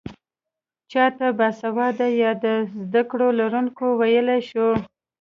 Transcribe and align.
چا 0.91 1.05
ته 1.17 1.27
باسواده 1.39 2.07
يا 2.21 2.31
د 2.43 2.45
زده 2.83 3.01
کړو 3.09 3.27
لرونکی 3.39 3.87
ويلی 3.99 4.39
شو؟ 4.49 4.67